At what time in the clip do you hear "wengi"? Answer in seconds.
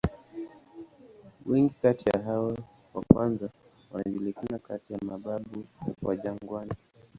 1.45-1.73